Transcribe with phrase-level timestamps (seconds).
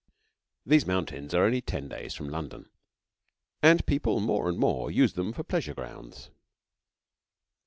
[0.65, 2.67] These mountains are only ten days from London,
[3.61, 6.31] and people more and more use them for pleasure grounds.